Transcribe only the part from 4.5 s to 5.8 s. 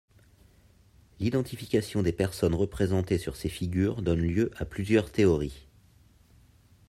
à plusieurs théories.